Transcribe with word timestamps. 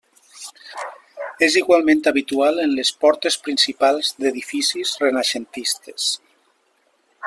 És 1.47 1.57
igualment 1.61 2.01
habitual 2.13 2.57
en 2.65 2.73
les 2.79 2.93
portes 3.05 3.39
principals 3.49 4.13
d'edificis 4.23 4.99
renaixentistes. 5.07 6.13